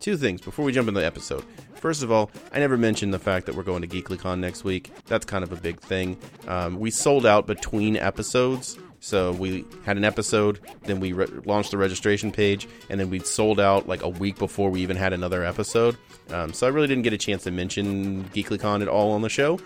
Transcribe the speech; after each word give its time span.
two 0.00 0.16
things 0.16 0.40
before 0.40 0.64
we 0.64 0.72
jump 0.72 0.88
into 0.88 1.00
the 1.00 1.06
episode. 1.06 1.44
First 1.74 2.02
of 2.02 2.10
all, 2.10 2.30
I 2.52 2.58
never 2.58 2.76
mentioned 2.76 3.14
the 3.14 3.18
fact 3.18 3.46
that 3.46 3.54
we're 3.54 3.62
going 3.62 3.82
to 3.82 3.88
GeeklyCon 3.88 4.38
next 4.40 4.64
week. 4.64 4.90
That's 5.06 5.24
kind 5.24 5.44
of 5.44 5.52
a 5.52 5.56
big 5.56 5.80
thing. 5.80 6.18
Um, 6.48 6.80
we 6.80 6.90
sold 6.90 7.24
out 7.24 7.46
between 7.46 7.96
episodes. 7.96 8.78
So 9.02 9.32
we 9.32 9.64
had 9.86 9.96
an 9.96 10.04
episode, 10.04 10.60
then 10.82 11.00
we 11.00 11.14
re- 11.14 11.26
launched 11.46 11.70
the 11.70 11.78
registration 11.78 12.30
page, 12.30 12.68
and 12.90 13.00
then 13.00 13.08
we 13.08 13.20
sold 13.20 13.58
out 13.58 13.88
like 13.88 14.02
a 14.02 14.08
week 14.10 14.38
before 14.38 14.68
we 14.68 14.82
even 14.82 14.98
had 14.98 15.14
another 15.14 15.42
episode. 15.42 15.96
Um, 16.28 16.52
so 16.52 16.66
I 16.66 16.70
really 16.70 16.86
didn't 16.86 17.04
get 17.04 17.14
a 17.14 17.18
chance 17.18 17.44
to 17.44 17.50
mention 17.50 18.24
GeeklyCon 18.24 18.82
at 18.82 18.88
all 18.88 19.12
on 19.12 19.22
the 19.22 19.30
show. 19.30 19.58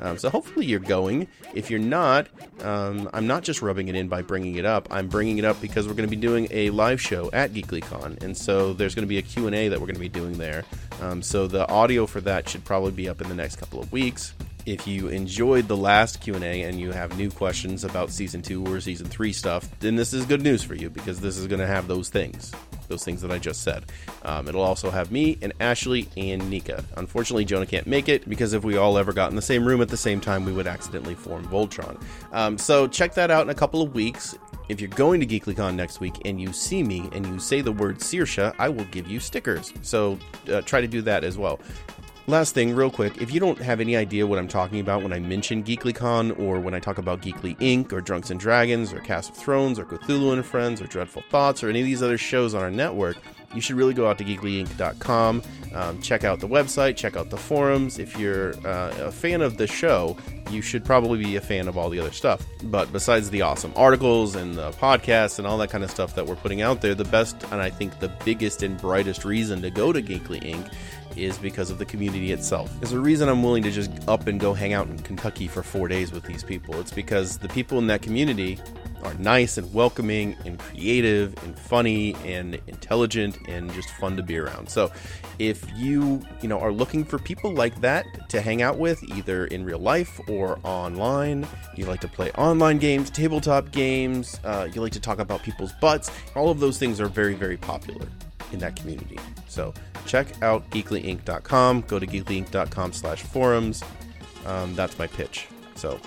Um, 0.00 0.18
so 0.18 0.30
hopefully 0.30 0.66
you're 0.66 0.80
going. 0.80 1.28
If 1.54 1.70
you're 1.70 1.80
not, 1.80 2.28
um, 2.60 3.08
I'm 3.12 3.26
not 3.26 3.42
just 3.42 3.62
rubbing 3.62 3.88
it 3.88 3.94
in 3.94 4.08
by 4.08 4.22
bringing 4.22 4.56
it 4.56 4.64
up. 4.64 4.88
I'm 4.90 5.08
bringing 5.08 5.38
it 5.38 5.44
up 5.44 5.60
because 5.60 5.86
we're 5.86 5.94
going 5.94 6.08
to 6.08 6.14
be 6.14 6.20
doing 6.20 6.48
a 6.50 6.70
live 6.70 7.00
show 7.00 7.30
at 7.32 7.52
GeeklyCon, 7.52 8.22
and 8.22 8.36
so 8.36 8.72
there's 8.72 8.94
going 8.94 9.04
to 9.04 9.08
be 9.08 9.18
a 9.18 9.22
Q&A 9.22 9.68
that 9.68 9.80
we're 9.80 9.86
going 9.86 9.94
to 9.94 10.00
be 10.00 10.08
doing 10.08 10.38
there. 10.38 10.64
Um, 11.00 11.22
so 11.22 11.46
the 11.46 11.68
audio 11.70 12.06
for 12.06 12.20
that 12.22 12.48
should 12.48 12.64
probably 12.64 12.92
be 12.92 13.08
up 13.08 13.20
in 13.20 13.28
the 13.28 13.34
next 13.34 13.56
couple 13.56 13.80
of 13.80 13.90
weeks. 13.92 14.34
If 14.64 14.86
you 14.86 15.08
enjoyed 15.08 15.68
the 15.68 15.76
last 15.76 16.20
Q&A 16.20 16.62
and 16.62 16.78
you 16.78 16.92
have 16.92 17.16
new 17.18 17.30
questions 17.30 17.84
about 17.84 18.10
season 18.10 18.42
2 18.42 18.66
or 18.66 18.80
season 18.80 19.08
3 19.08 19.32
stuff, 19.32 19.68
then 19.80 19.96
this 19.96 20.12
is 20.12 20.24
good 20.24 20.42
news 20.42 20.62
for 20.62 20.74
you 20.74 20.88
because 20.88 21.20
this 21.20 21.36
is 21.36 21.46
going 21.46 21.60
to 21.60 21.66
have 21.66 21.88
those 21.88 22.08
things 22.08 22.52
those 22.92 23.04
things 23.04 23.22
that 23.22 23.32
I 23.32 23.38
just 23.38 23.62
said. 23.62 23.84
Um, 24.22 24.46
it'll 24.48 24.62
also 24.62 24.90
have 24.90 25.10
me 25.10 25.38
and 25.40 25.52
Ashley 25.60 26.08
and 26.16 26.48
Nika. 26.50 26.84
Unfortunately, 26.96 27.44
Jonah 27.44 27.66
can't 27.66 27.86
make 27.86 28.08
it 28.08 28.28
because 28.28 28.52
if 28.52 28.64
we 28.64 28.76
all 28.76 28.98
ever 28.98 29.12
got 29.12 29.30
in 29.30 29.36
the 29.36 29.42
same 29.42 29.64
room 29.64 29.80
at 29.80 29.88
the 29.88 29.96
same 29.96 30.20
time, 30.20 30.44
we 30.44 30.52
would 30.52 30.66
accidentally 30.66 31.14
form 31.14 31.44
Voltron. 31.48 32.00
Um, 32.32 32.58
so 32.58 32.86
check 32.86 33.14
that 33.14 33.30
out 33.30 33.42
in 33.42 33.50
a 33.50 33.54
couple 33.54 33.82
of 33.82 33.94
weeks. 33.94 34.36
If 34.68 34.80
you're 34.80 34.90
going 34.90 35.20
to 35.20 35.26
GeeklyCon 35.26 35.74
next 35.74 36.00
week 36.00 36.20
and 36.24 36.40
you 36.40 36.52
see 36.52 36.82
me 36.82 37.08
and 37.12 37.26
you 37.26 37.38
say 37.38 37.62
the 37.62 37.72
word 37.72 38.00
Sayer, 38.00 38.52
I 38.58 38.68
will 38.68 38.84
give 38.84 39.08
you 39.08 39.20
stickers. 39.20 39.72
So 39.82 40.18
uh, 40.50 40.60
try 40.62 40.80
to 40.80 40.86
do 40.86 41.02
that 41.02 41.24
as 41.24 41.36
well. 41.36 41.60
Last 42.28 42.54
thing, 42.54 42.72
real 42.72 42.90
quick, 42.90 43.20
if 43.20 43.32
you 43.32 43.40
don't 43.40 43.60
have 43.60 43.80
any 43.80 43.96
idea 43.96 44.24
what 44.28 44.38
I'm 44.38 44.46
talking 44.46 44.78
about 44.78 45.02
when 45.02 45.12
I 45.12 45.18
mention 45.18 45.64
GeeklyCon 45.64 46.38
or 46.38 46.60
when 46.60 46.72
I 46.72 46.78
talk 46.78 46.98
about 46.98 47.20
Geekly 47.20 47.58
Inc. 47.58 47.92
or 47.92 48.00
Drunks 48.00 48.30
and 48.30 48.38
Dragons 48.38 48.92
or 48.92 49.00
Cast 49.00 49.30
of 49.30 49.36
Thrones 49.36 49.76
or 49.76 49.84
Cthulhu 49.84 50.32
and 50.32 50.46
Friends 50.46 50.80
or 50.80 50.86
Dreadful 50.86 51.24
Thoughts 51.30 51.64
or 51.64 51.68
any 51.68 51.80
of 51.80 51.86
these 51.86 52.00
other 52.00 52.16
shows 52.16 52.54
on 52.54 52.62
our 52.62 52.70
network, 52.70 53.16
you 53.54 53.60
should 53.60 53.74
really 53.74 53.92
go 53.92 54.08
out 54.08 54.18
to 54.18 54.24
geeklyinc.com, 54.24 55.42
um, 55.74 56.00
check 56.00 56.22
out 56.22 56.38
the 56.38 56.48
website, 56.48 56.96
check 56.96 57.16
out 57.16 57.28
the 57.28 57.36
forums. 57.36 57.98
If 57.98 58.16
you're 58.16 58.54
uh, 58.66 58.94
a 59.00 59.12
fan 59.12 59.42
of 59.42 59.56
the 59.56 59.66
show, 59.66 60.16
you 60.48 60.62
should 60.62 60.84
probably 60.84 61.22
be 61.22 61.36
a 61.36 61.40
fan 61.40 61.66
of 61.66 61.76
all 61.76 61.90
the 61.90 61.98
other 61.98 62.12
stuff. 62.12 62.46
But 62.64 62.92
besides 62.92 63.30
the 63.30 63.42
awesome 63.42 63.72
articles 63.74 64.36
and 64.36 64.54
the 64.54 64.70
podcasts 64.72 65.38
and 65.38 65.46
all 65.46 65.58
that 65.58 65.70
kind 65.70 65.82
of 65.82 65.90
stuff 65.90 66.14
that 66.14 66.26
we're 66.26 66.36
putting 66.36 66.62
out 66.62 66.82
there, 66.82 66.94
the 66.94 67.04
best 67.04 67.42
and 67.50 67.60
I 67.60 67.68
think 67.68 67.98
the 67.98 68.12
biggest 68.24 68.62
and 68.62 68.80
brightest 68.80 69.24
reason 69.24 69.60
to 69.62 69.70
go 69.70 69.92
to 69.92 70.00
Geekly 70.00 70.42
Inc 70.42 70.72
is 71.16 71.38
because 71.38 71.70
of 71.70 71.78
the 71.78 71.84
community 71.84 72.32
itself. 72.32 72.72
There's 72.80 72.92
a 72.92 73.00
reason 73.00 73.28
I'm 73.28 73.42
willing 73.42 73.62
to 73.64 73.70
just 73.70 73.90
up 74.08 74.26
and 74.26 74.38
go 74.38 74.54
hang 74.54 74.72
out 74.72 74.88
in 74.88 74.98
Kentucky 74.98 75.48
for 75.48 75.62
four 75.62 75.88
days 75.88 76.12
with 76.12 76.24
these 76.24 76.44
people. 76.44 76.78
It's 76.80 76.92
because 76.92 77.38
the 77.38 77.48
people 77.48 77.78
in 77.78 77.86
that 77.88 78.02
community 78.02 78.58
are 79.04 79.14
nice 79.14 79.58
and 79.58 79.72
welcoming 79.74 80.36
and 80.44 80.58
creative 80.58 81.34
and 81.42 81.58
funny 81.58 82.14
and 82.24 82.60
intelligent 82.66 83.36
and 83.48 83.72
just 83.72 83.90
fun 83.90 84.16
to 84.16 84.22
be 84.22 84.38
around. 84.38 84.68
So 84.68 84.92
if 85.38 85.64
you, 85.76 86.22
you 86.40 86.48
know, 86.48 86.60
are 86.60 86.72
looking 86.72 87.04
for 87.04 87.18
people 87.18 87.52
like 87.52 87.80
that 87.80 88.06
to 88.30 88.40
hang 88.40 88.62
out 88.62 88.78
with 88.78 89.02
either 89.04 89.46
in 89.46 89.64
real 89.64 89.78
life 89.78 90.20
or 90.28 90.58
online, 90.62 91.46
you 91.74 91.86
like 91.86 92.00
to 92.00 92.08
play 92.08 92.30
online 92.32 92.78
games, 92.78 93.10
tabletop 93.10 93.72
games, 93.72 94.38
uh, 94.44 94.68
you 94.72 94.80
like 94.80 94.92
to 94.92 95.00
talk 95.00 95.18
about 95.18 95.42
people's 95.42 95.72
butts, 95.80 96.10
all 96.36 96.50
of 96.50 96.60
those 96.60 96.78
things 96.78 97.00
are 97.00 97.08
very, 97.08 97.34
very 97.34 97.56
popular 97.56 98.06
in 98.52 98.58
that 98.60 98.76
community. 98.76 99.18
So 99.48 99.72
check 100.06 100.26
out 100.42 100.68
geeklyinc.com. 100.70 101.82
Go 101.82 101.98
to 101.98 102.06
geeklyinc.com 102.06 102.92
slash 102.92 103.22
forums. 103.22 103.82
Um, 104.46 104.74
that's 104.74 104.98
my 104.98 105.06
pitch. 105.06 105.48
So, 105.74 106.00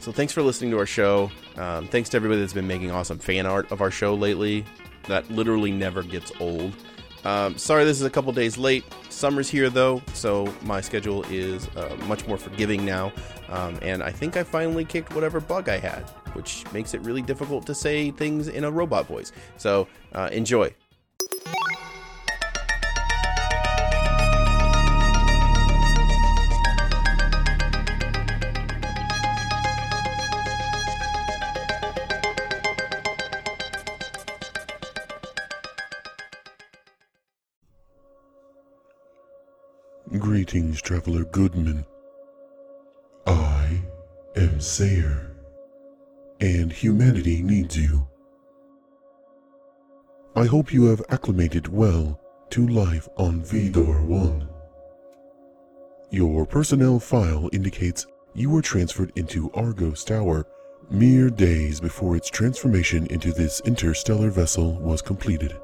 so 0.00 0.12
thanks 0.12 0.32
for 0.32 0.42
listening 0.42 0.70
to 0.72 0.78
our 0.78 0.86
show. 0.86 1.30
Um, 1.56 1.88
thanks 1.88 2.08
to 2.10 2.16
everybody 2.16 2.40
that's 2.40 2.52
been 2.52 2.66
making 2.66 2.90
awesome 2.90 3.18
fan 3.18 3.46
art 3.46 3.70
of 3.70 3.80
our 3.80 3.90
show 3.90 4.14
lately. 4.14 4.64
That 5.08 5.30
literally 5.30 5.72
never 5.72 6.02
gets 6.02 6.32
old. 6.40 6.74
Um, 7.24 7.58
sorry, 7.58 7.84
this 7.84 7.98
is 8.00 8.06
a 8.06 8.10
couple 8.10 8.32
days 8.32 8.56
late. 8.56 8.84
Summer's 9.10 9.50
here 9.50 9.68
though, 9.68 10.02
so 10.14 10.52
my 10.62 10.80
schedule 10.80 11.22
is 11.24 11.68
uh, 11.76 11.94
much 12.06 12.26
more 12.26 12.38
forgiving 12.38 12.84
now. 12.84 13.12
Um, 13.48 13.78
and 13.82 14.02
I 14.02 14.10
think 14.10 14.36
I 14.36 14.42
finally 14.42 14.84
kicked 14.84 15.14
whatever 15.14 15.40
bug 15.40 15.68
I 15.68 15.78
had, 15.78 16.02
which 16.32 16.64
makes 16.72 16.94
it 16.94 17.00
really 17.02 17.22
difficult 17.22 17.66
to 17.66 17.74
say 17.74 18.10
things 18.10 18.48
in 18.48 18.64
a 18.64 18.70
robot 18.70 19.06
voice. 19.06 19.32
So 19.58 19.86
uh, 20.14 20.30
enjoy. 20.32 20.74
Greetings, 40.50 40.82
Traveler 40.82 41.24
Goodman. 41.26 41.86
I 43.24 43.82
am 44.34 44.60
Sayer, 44.60 45.30
and 46.40 46.72
humanity 46.72 47.40
needs 47.40 47.78
you. 47.78 48.08
I 50.34 50.46
hope 50.46 50.72
you 50.72 50.86
have 50.86 51.04
acclimated 51.08 51.68
well 51.68 52.20
to 52.50 52.66
life 52.66 53.08
on 53.16 53.42
Vidarr 53.42 54.04
1. 54.04 54.48
Your 56.10 56.44
personnel 56.44 56.98
file 56.98 57.48
indicates 57.52 58.08
you 58.34 58.50
were 58.50 58.62
transferred 58.62 59.12
into 59.14 59.52
Argos 59.52 60.02
Tower 60.02 60.48
mere 60.90 61.30
days 61.30 61.78
before 61.78 62.16
its 62.16 62.28
transformation 62.28 63.06
into 63.06 63.30
this 63.32 63.62
interstellar 63.64 64.30
vessel 64.30 64.80
was 64.80 65.00
completed, 65.00 65.56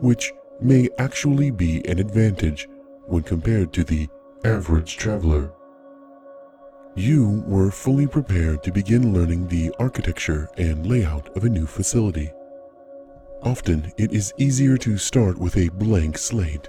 which 0.00 0.32
may 0.60 0.88
actually 0.98 1.52
be 1.52 1.86
an 1.86 2.00
advantage 2.00 2.66
when 3.06 3.22
compared 3.22 3.72
to 3.72 3.84
the 3.84 4.08
average 4.44 4.96
traveler. 4.96 5.52
You 6.94 7.42
were 7.46 7.70
fully 7.70 8.06
prepared 8.06 8.62
to 8.64 8.72
begin 8.72 9.14
learning 9.14 9.48
the 9.48 9.72
architecture 9.78 10.48
and 10.58 10.86
layout 10.86 11.34
of 11.36 11.44
a 11.44 11.48
new 11.48 11.66
facility. 11.66 12.30
Often, 13.42 13.92
it 13.96 14.12
is 14.12 14.34
easier 14.36 14.76
to 14.78 14.98
start 14.98 15.38
with 15.38 15.56
a 15.56 15.70
blank 15.70 16.18
slate 16.18 16.68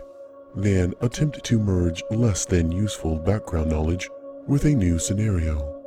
than 0.56 0.94
attempt 1.02 1.44
to 1.44 1.60
merge 1.60 2.04
less 2.10 2.46
than 2.46 2.72
useful 2.72 3.18
background 3.18 3.70
knowledge 3.70 4.10
with 4.48 4.66
a 4.66 4.74
new 4.74 4.98
scenario. 4.98 5.82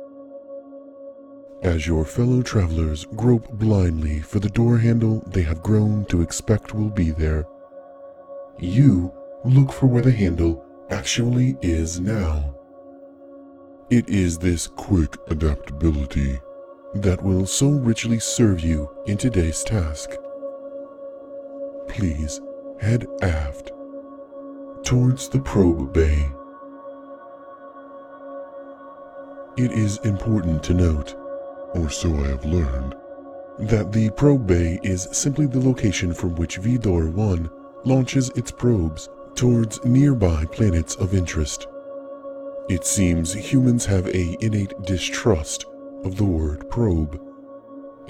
As 1.63 1.87
your 1.87 2.05
fellow 2.05 2.43
travelers 2.43 3.05
grope 3.15 3.51
blindly 3.53 4.19
for 4.19 4.39
the 4.39 4.49
door 4.49 4.77
handle 4.77 5.23
they 5.27 5.41
have 5.41 5.63
grown 5.63 6.05
to 6.05 6.21
expect 6.21 6.75
will 6.75 6.89
be 6.89 7.09
there, 7.09 7.45
you 8.59 9.11
look 9.45 9.71
for 9.71 9.87
where 9.87 10.01
the 10.01 10.11
handle 10.11 10.65
actually 10.89 11.57
is 11.61 11.99
now. 11.99 12.55
It 13.89 14.09
is 14.09 14.37
this 14.37 14.67
quick 14.67 15.15
adaptability 15.27 16.39
that 16.95 17.23
will 17.23 17.45
so 17.45 17.69
richly 17.69 18.19
serve 18.19 18.59
you 18.59 18.89
in 19.05 19.17
today's 19.17 19.63
task. 19.63 20.09
Please 21.87 22.41
head 22.79 23.05
aft 23.21 23.71
towards 24.83 25.29
the 25.29 25.39
probe 25.39 25.93
bay. 25.93 26.29
It 29.57 29.71
is 29.71 29.97
important 29.99 30.61
to 30.63 30.73
note, 30.73 31.15
or 31.73 31.89
so 31.89 32.13
I 32.23 32.27
have 32.27 32.45
learned, 32.45 32.95
that 33.59 33.91
the 33.91 34.09
probe 34.11 34.47
bay 34.47 34.79
is 34.83 35.07
simply 35.11 35.47
the 35.47 35.59
location 35.59 36.13
from 36.13 36.35
which 36.35 36.59
Vidarr 36.59 37.11
1 37.11 37.49
launches 37.85 38.29
its 38.29 38.51
probes 38.51 39.09
towards 39.37 39.85
nearby 39.85 40.43
planets 40.45 40.95
of 40.95 41.13
interest. 41.13 41.67
It 42.69 42.83
seems 42.83 43.31
humans 43.31 43.85
have 43.85 44.07
a 44.07 44.35
innate 44.43 44.73
distrust 44.81 45.65
of 46.03 46.17
the 46.17 46.25
word 46.25 46.67
probe, 46.71 47.21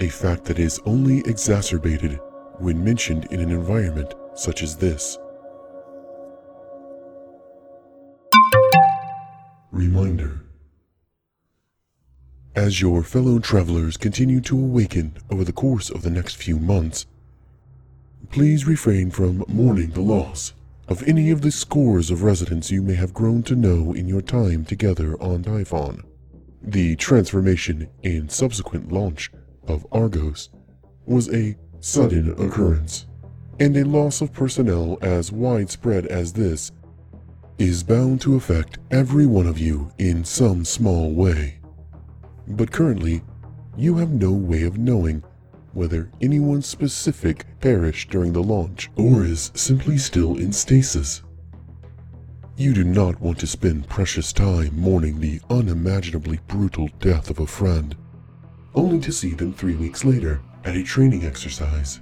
a 0.00 0.08
fact 0.08 0.46
that 0.46 0.58
is 0.58 0.80
only 0.86 1.18
exacerbated 1.26 2.18
when 2.60 2.82
mentioned 2.82 3.26
in 3.30 3.40
an 3.40 3.50
environment 3.50 4.14
such 4.34 4.62
as 4.62 4.78
this. 4.78 5.18
Reminder 9.70 10.40
As 12.56 12.80
your 12.80 13.02
fellow 13.02 13.38
travelers 13.38 13.98
continue 13.98 14.40
to 14.40 14.58
awaken 14.58 15.18
over 15.30 15.44
the 15.44 15.52
course 15.52 15.90
of 15.90 16.00
the 16.00 16.10
next 16.10 16.36
few 16.36 16.58
months, 16.58 17.04
please 18.30 18.66
refrain 18.66 19.10
from 19.10 19.44
mourning 19.46 19.90
the 19.90 20.00
loss 20.00 20.54
of 20.88 21.02
any 21.06 21.30
of 21.30 21.42
the 21.42 21.50
scores 21.50 22.10
of 22.10 22.22
residents 22.22 22.70
you 22.70 22.82
may 22.82 22.94
have 22.94 23.12
grown 23.12 23.42
to 23.42 23.54
know 23.54 23.92
in 23.92 24.08
your 24.08 24.22
time 24.22 24.64
together 24.64 25.20
on 25.22 25.42
Typhon. 25.42 26.02
The 26.62 26.96
transformation 26.96 27.88
and 28.02 28.30
subsequent 28.30 28.90
launch 28.90 29.30
of 29.66 29.86
Argos 29.92 30.48
was 31.04 31.32
a 31.32 31.56
sudden 31.80 32.30
occurrence, 32.32 33.06
and 33.60 33.76
a 33.76 33.84
loss 33.84 34.20
of 34.20 34.32
personnel 34.32 34.98
as 35.02 35.30
widespread 35.30 36.06
as 36.06 36.32
this 36.32 36.72
is 37.58 37.82
bound 37.82 38.20
to 38.22 38.36
affect 38.36 38.78
every 38.90 39.26
one 39.26 39.46
of 39.46 39.58
you 39.58 39.92
in 39.98 40.24
some 40.24 40.64
small 40.64 41.12
way. 41.12 41.58
But 42.46 42.72
currently, 42.72 43.22
you 43.76 43.96
have 43.96 44.10
no 44.10 44.32
way 44.32 44.62
of 44.62 44.78
knowing 44.78 45.22
whether 45.78 46.10
anyone 46.20 46.60
specific 46.60 47.46
perished 47.60 48.10
during 48.10 48.32
the 48.32 48.42
launch 48.42 48.90
or 48.96 49.24
is 49.24 49.52
simply 49.54 49.96
still 49.96 50.36
in 50.36 50.52
stasis. 50.52 51.22
You 52.56 52.74
do 52.74 52.82
not 52.82 53.20
want 53.20 53.38
to 53.38 53.46
spend 53.46 53.88
precious 53.88 54.32
time 54.32 54.76
mourning 54.76 55.20
the 55.20 55.40
unimaginably 55.48 56.40
brutal 56.48 56.88
death 56.98 57.30
of 57.30 57.38
a 57.38 57.46
friend, 57.46 57.96
only 58.74 58.98
to 58.98 59.12
see 59.12 59.34
them 59.34 59.52
three 59.52 59.76
weeks 59.76 60.04
later 60.04 60.40
at 60.64 60.76
a 60.76 60.82
training 60.82 61.24
exercise. 61.24 62.00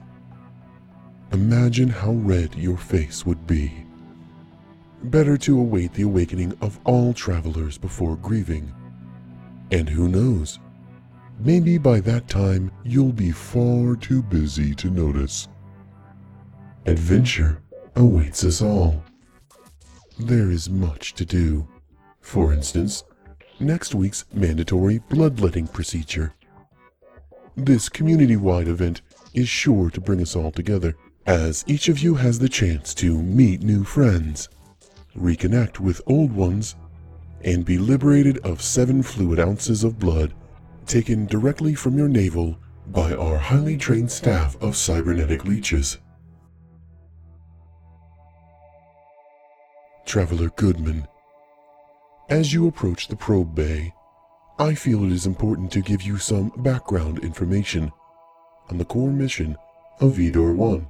Imagine 1.33 1.89
how 1.89 2.13
red 2.13 2.55
your 2.55 2.79
face 2.79 3.27
would 3.27 3.47
be. 3.47 3.71
Better 5.03 5.37
to 5.37 5.61
await 5.61 5.93
the 5.93 6.05
awakening 6.05 6.57
of 6.63 6.81
all 6.85 7.13
travelers 7.13 7.77
before 7.77 8.17
grieving. 8.17 8.73
And 9.71 9.87
who 9.87 10.09
knows? 10.09 10.61
Maybe 11.39 11.77
by 11.77 12.01
that 12.01 12.29
time 12.29 12.73
you'll 12.83 13.13
be 13.13 13.31
far 13.31 13.95
too 13.97 14.23
busy 14.23 14.75
to 14.77 14.89
notice. 14.89 15.49
Adventure 16.87 17.63
awaits 17.95 18.43
us 18.43 18.63
all. 18.63 19.03
There 20.19 20.51
is 20.51 20.71
much 20.71 21.15
to 21.15 21.27
do. 21.27 21.69
For 22.21 22.55
instance, 22.55 23.05
next 23.61 23.95
week's 23.95 24.25
mandatory 24.33 24.99
bloodletting 25.11 25.69
procedure. 25.69 26.33
This 27.55 27.89
community 27.89 28.37
wide 28.37 28.69
event 28.69 29.03
is 29.35 29.49
sure 29.49 29.91
to 29.91 30.01
bring 30.01 30.23
us 30.23 30.37
all 30.37 30.51
together, 30.51 30.97
as 31.27 31.65
each 31.67 31.89
of 31.89 31.99
you 31.99 32.15
has 32.15 32.39
the 32.39 32.49
chance 32.49 32.95
to 32.95 33.21
meet 33.23 33.63
new 33.63 33.85
friends, 33.85 34.49
reconnect 35.17 35.81
with 35.81 36.01
old 36.07 36.33
ones, 36.33 36.77
and 37.43 37.65
be 37.65 37.79
liberated 37.79 38.39
of 38.39 38.63
seven 38.63 39.03
fluid 39.03 39.39
ounces 39.39 39.85
of 39.85 39.99
blood 39.99 40.33
taken 40.87 41.27
directly 41.27 41.75
from 41.75 41.97
your 41.97 42.09
navel 42.09 42.57
by 42.89 43.13
our 43.13 43.37
highly 43.37 43.77
trained 43.77 44.11
staff 44.11 44.57
of 44.63 44.77
cybernetic 44.77 45.45
leeches. 45.45 45.99
Traveler 50.05 50.51
Goodman, 50.51 51.07
as 52.29 52.53
you 52.53 52.69
approach 52.69 53.09
the 53.09 53.17
probe 53.17 53.55
bay, 53.55 53.93
I 54.59 54.75
feel 54.75 55.05
it 55.05 55.13
is 55.13 55.27
important 55.27 55.71
to 55.73 55.81
give 55.81 56.03
you 56.03 56.19
some 56.19 56.53
background 56.59 57.19
information 57.19 57.93
on 58.71 58.79
the 58.79 58.85
core 58.85 59.11
mission 59.11 59.57
of 60.01 60.15
Vidarr 60.15 60.55
1. 60.55 60.87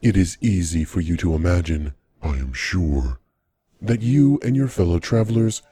It 0.00 0.16
is 0.16 0.38
easy 0.40 0.84
for 0.84 1.00
you 1.00 1.16
to 1.16 1.34
imagine, 1.34 1.94
I 2.22 2.36
am 2.36 2.52
sure, 2.52 3.18
that 3.80 4.02
you 4.02 4.38
and 4.44 4.54
your 4.54 4.68
fellow 4.68 4.98
travelers 4.98 5.62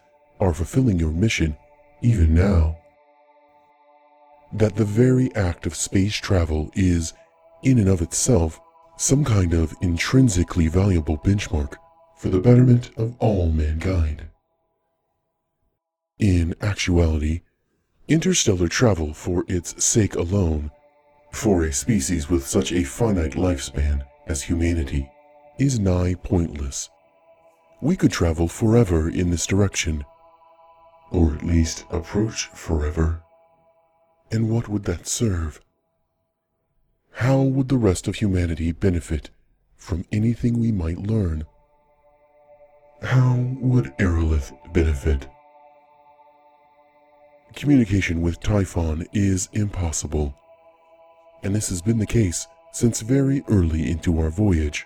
are 0.41 0.53
fulfilling 0.53 0.99
your 0.99 1.13
mission 1.13 1.57
even 2.01 2.35
now. 2.35 2.79
That 4.53 4.77
the 4.77 4.85
very 4.85 5.35
act 5.35 5.67
of 5.67 5.75
space 5.75 6.15
travel 6.15 6.71
is, 6.75 7.13
in 7.63 7.79
and 7.79 7.89
of 7.89 8.01
itself, 8.03 8.61
some 8.97 9.25
kind 9.25 9.53
of 9.53 9.75
intrinsically 9.83 10.69
valuable 10.69 11.19
benchmark 11.19 11.75
for 12.17 12.29
the 12.29 12.41
betterment 12.41 12.91
of 12.97 13.15
all 13.19 13.51
mankind. 13.51 14.25
In 16.19 16.55
actuality, 16.63 17.43
interstellar 18.09 18.69
travel 18.69 19.13
for 19.13 19.45
its 19.49 19.85
sake 19.85 20.15
alone, 20.15 20.71
for 21.31 21.65
a 21.65 21.73
species 21.73 22.31
with 22.31 22.47
such 22.47 22.73
a 22.73 22.85
finite 22.85 23.33
lifespan 23.33 24.03
as 24.27 24.43
humanity, 24.43 25.11
is 25.59 25.79
nigh 25.79 26.15
pointless. 26.15 26.89
We 27.83 27.97
could 27.97 28.13
travel 28.13 28.49
forever 28.49 29.11
in 29.11 29.31
this 29.31 29.47
direction 29.47 30.05
or 31.11 31.35
at 31.35 31.45
least 31.45 31.85
approach 31.91 32.47
forever. 32.49 33.23
And 34.31 34.49
what 34.51 34.69
would 34.69 34.85
that 34.85 35.07
serve? 35.07 35.61
How 37.13 37.41
would 37.41 37.69
the 37.69 37.79
rest 37.79 38.09
of 38.09 38.17
humanity 38.17 38.73
benefit 38.73 39.31
from 39.77 40.05
anything 40.13 40.59
we 40.59 40.73
might 40.73 40.99
learn? 40.99 41.47
How 43.03 43.37
would 43.61 43.97
Aerolith 43.99 44.53
benefit? 44.73 45.29
Communication 47.55 48.21
with 48.21 48.41
Typhon 48.41 49.07
is 49.13 49.49
impossible, 49.53 50.35
and 51.43 51.55
this 51.55 51.69
has 51.71 51.81
been 51.81 51.99
the 51.99 52.07
case 52.07 52.47
since 52.73 53.01
very 53.01 53.43
early 53.49 53.91
into 53.91 54.21
our 54.21 54.29
voyage. 54.29 54.85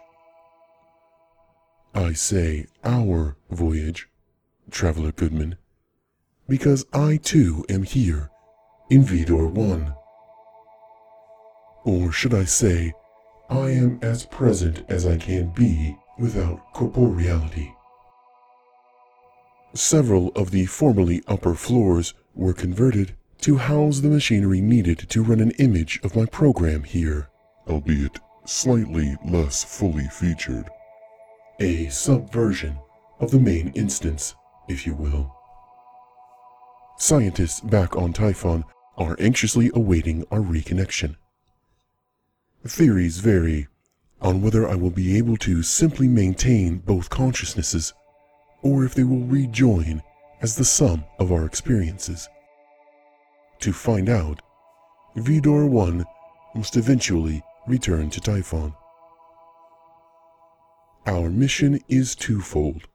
I 1.94 2.12
say 2.12 2.66
our 2.84 3.36
voyage, 3.50 4.08
Traveler 4.70 5.10
Goodman, 5.10 5.56
because 6.50 6.84
I 6.92 7.16
too 7.18 7.64
am 7.68 7.84
here 7.84 8.28
in 8.90 9.04
Vidarr 9.04 9.48
1. 9.52 9.94
Or 11.84 12.10
should 12.10 12.34
I 12.34 12.42
say, 12.42 12.92
I 13.48 13.70
am 13.70 14.00
as 14.02 14.26
present 14.26 14.82
as 14.88 15.06
I 15.06 15.16
can 15.16 15.50
be 15.50 15.96
without 16.18 16.74
corporeality. 16.74 17.72
Several 19.74 20.32
of 20.34 20.50
the 20.50 20.66
formerly 20.66 21.22
upper 21.28 21.54
floors 21.54 22.14
were 22.34 22.52
converted 22.52 23.14
to 23.42 23.56
house 23.56 24.00
the 24.00 24.10
machinery 24.10 24.60
needed 24.60 24.98
to 25.08 25.22
run 25.22 25.38
an 25.38 25.52
image 25.52 26.00
of 26.02 26.16
my 26.16 26.26
program 26.26 26.82
here, 26.82 27.28
albeit 27.68 28.18
slightly 28.44 29.16
less 29.24 29.62
fully 29.62 30.08
featured. 30.08 30.68
A 31.60 31.86
subversion 31.90 32.76
of 33.20 33.30
the 33.30 33.38
main 33.38 33.68
instance, 33.76 34.34
if 34.68 34.84
you 34.84 34.96
will. 34.96 35.39
Scientists 37.00 37.60
back 37.60 37.96
on 37.96 38.12
Typhon 38.12 38.62
are 38.98 39.16
anxiously 39.18 39.70
awaiting 39.72 40.22
our 40.30 40.40
reconnection. 40.40 41.16
Theories 42.66 43.20
vary 43.20 43.68
on 44.20 44.42
whether 44.42 44.68
I 44.68 44.74
will 44.74 44.90
be 44.90 45.16
able 45.16 45.38
to 45.38 45.62
simply 45.62 46.08
maintain 46.08 46.76
both 46.76 47.08
consciousnesses 47.08 47.94
or 48.60 48.84
if 48.84 48.94
they 48.94 49.04
will 49.04 49.24
rejoin 49.24 50.02
as 50.42 50.56
the 50.56 50.64
sum 50.64 51.06
of 51.18 51.32
our 51.32 51.46
experiences. 51.46 52.28
To 53.60 53.72
find 53.72 54.10
out, 54.10 54.42
Vidarr 55.16 55.66
1 55.70 56.04
must 56.54 56.76
eventually 56.76 57.42
return 57.66 58.10
to 58.10 58.20
Typhon. 58.20 58.74
Our 61.06 61.30
mission 61.30 61.80
is 61.88 62.14
twofold, 62.14 62.88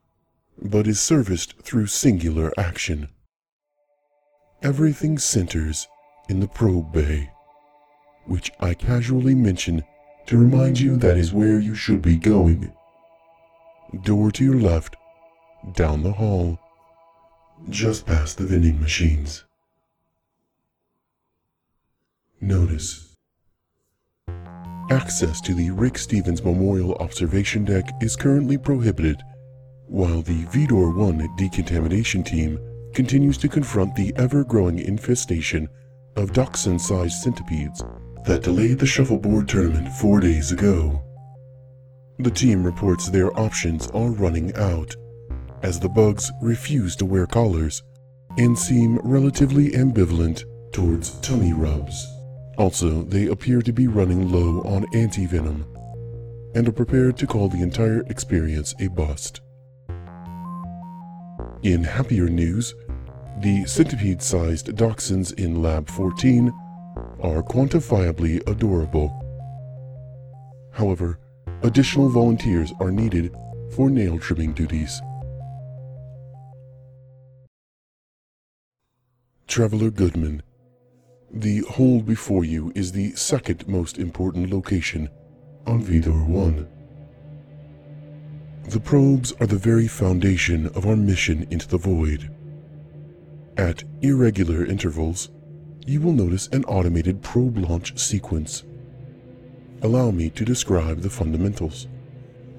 but 0.62 0.86
is 0.86 1.00
serviced 1.00 1.60
through 1.64 1.88
singular 1.88 2.54
action. 2.56 3.10
Everything 4.66 5.20
centers 5.20 5.88
in 6.28 6.40
the 6.40 6.48
probe 6.48 6.92
bay, 6.92 7.30
which 8.26 8.52
I 8.60 8.74
casually 8.74 9.36
mention 9.36 9.84
to 10.26 10.40
remind 10.40 10.80
you 10.80 10.98
that 10.98 11.18
is 11.18 11.32
where 11.32 11.60
you 11.60 11.76
should 11.76 12.02
be 12.02 12.18
going. 12.18 12.74
Door 14.02 14.32
to 14.32 14.44
your 14.44 14.60
left, 14.60 14.96
down 15.74 16.02
the 16.02 16.14
hall, 16.14 16.58
just 17.70 18.08
past 18.08 18.40
the 18.40 18.48
vending 18.48 18.82
machines. 18.82 19.44
Notice. 22.42 23.16
Access 24.90 25.42
to 25.42 25.54
the 25.54 25.70
Rick 25.70 26.00
Stevens 26.00 26.44
Memorial 26.44 26.96
Observation 26.96 27.66
Deck 27.66 27.88
is 28.02 28.16
currently 28.16 28.58
prohibited, 28.58 29.22
while 29.86 30.24
the 30.24 30.44
Vidarr 30.46 30.96
1 30.98 31.36
decontamination 31.38 32.24
team 32.24 32.58
continues 32.96 33.38
to 33.38 33.50
confront 33.50 33.94
the 33.94 34.14
ever-growing 34.16 34.80
infestation 34.80 35.70
of 36.16 36.34
dachshund-sized 36.34 37.22
centipedes 37.22 37.84
that 38.26 38.42
delayed 38.42 38.80
the 38.80 38.86
shuffleboard 38.86 39.48
tournament 39.48 39.92
four 39.94 40.20
days 40.22 40.52
ago. 40.52 41.04
The 42.20 42.32
team 42.32 42.64
reports 42.64 43.10
their 43.10 43.38
options 43.38 43.88
are 43.92 44.10
running 44.10 44.56
out, 44.56 44.96
as 45.62 45.80
the 45.80 45.90
bugs 45.90 46.32
refuse 46.42 46.96
to 46.96 47.06
wear 47.06 47.28
collars 47.28 47.84
and 48.38 48.58
seem 48.58 49.00
relatively 49.04 49.72
ambivalent 49.72 50.46
towards 50.72 51.20
tummy 51.20 51.52
rubs. 51.52 52.08
Also, 52.58 53.04
they 53.04 53.28
appear 53.28 53.62
to 53.62 53.74
be 53.74 53.88
running 53.88 54.32
low 54.32 54.62
on 54.62 54.86
anti-venom 54.94 55.66
and 56.56 56.68
are 56.70 56.72
prepared 56.72 57.18
to 57.18 57.28
call 57.28 57.50
the 57.50 57.62
entire 57.62 58.04
experience 58.08 58.74
a 58.80 58.88
bust. 58.88 59.42
In 61.64 61.84
happier 61.84 62.30
news, 62.30 62.74
the 63.42 63.66
centipede-sized 63.66 64.68
dachshunds 64.76 65.34
in 65.38 65.62
Lab 65.62 65.90
14 65.90 66.48
are 67.20 67.44
quantifiably 67.44 68.42
adorable. 68.48 69.12
However, 70.72 71.20
additional 71.62 72.10
volunteers 72.10 72.72
are 72.80 72.92
needed 72.92 73.36
for 73.76 73.90
nail 73.90 74.20
trimming 74.20 74.54
duties. 74.54 75.02
Traveler 79.48 79.90
Goodman, 79.90 80.42
The 81.32 81.60
hold 81.70 82.06
before 82.06 82.46
you 82.46 82.72
is 82.76 82.92
the 82.92 83.12
second 83.16 83.68
most 83.68 83.98
important 83.98 84.52
location 84.52 85.10
on 85.66 85.84
Vidarr 85.84 86.26
1. 86.26 86.68
The 88.70 88.80
probes 88.80 89.34
are 89.40 89.48
the 89.48 89.58
very 89.58 89.88
foundation 89.88 90.68
of 90.68 90.86
our 90.86 90.96
mission 90.96 91.48
into 91.52 91.68
the 91.68 91.78
void. 91.78 92.35
At 93.58 93.86
irregular 94.02 94.66
intervals, 94.66 95.30
you 95.88 96.02
will 96.02 96.12
notice 96.12 96.48
an 96.48 96.66
automated 96.66 97.22
probe 97.22 97.58
launch 97.58 97.98
sequence. 97.98 98.64
Allow 99.82 100.12
me 100.12 100.30
to 100.32 100.44
describe 100.44 101.00
the 101.00 101.10
fundamentals. 101.10 101.88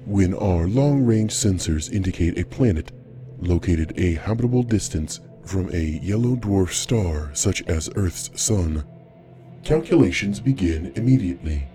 When 0.05 0.33
our 0.33 0.67
long 0.67 1.03
range 1.03 1.33
sensors 1.33 1.91
indicate 1.91 2.39
a 2.39 2.45
planet 2.45 2.91
located 3.39 3.93
a 3.97 4.15
habitable 4.15 4.63
distance 4.63 5.19
from 5.45 5.69
a 5.71 5.99
yellow 6.01 6.35
dwarf 6.35 6.71
star 6.71 7.29
such 7.35 7.61
as 7.63 7.89
Earth's 7.95 8.31
Sun, 8.41 8.83
calculations 9.63 10.39
begin 10.39 10.91
immediately. 10.95 11.67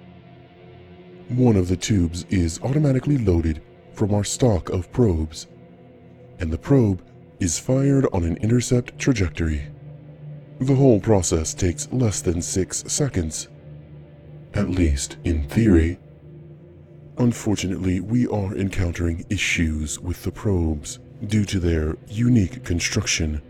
One 1.29 1.57
of 1.57 1.69
the 1.69 1.76
tubes 1.76 2.25
is 2.29 2.61
automatically 2.62 3.19
loaded 3.19 3.62
from 3.93 4.12
our 4.12 4.25
stock 4.25 4.71
of 4.71 4.91
probes, 4.91 5.47
and 6.41 6.50
the 6.50 6.59
probe 6.59 7.02
is 7.42 7.58
fired 7.58 8.06
on 8.12 8.22
an 8.22 8.37
intercept 8.37 8.96
trajectory. 9.00 9.66
The 10.61 10.76
whole 10.76 11.00
process 11.00 11.52
takes 11.52 11.90
less 11.90 12.20
than 12.20 12.40
six 12.40 12.84
seconds. 12.87 13.49
At 14.54 14.70
least 14.70 15.16
in 15.25 15.49
theory. 15.49 15.99
Unfortunately, 17.18 17.99
we 17.99 18.28
are 18.28 18.54
encountering 18.54 19.26
issues 19.28 19.99
with 19.99 20.22
the 20.22 20.30
probes 20.30 21.00
due 21.26 21.44
to 21.46 21.58
their 21.58 21.96
unique 22.06 22.62
construction. 22.62 23.42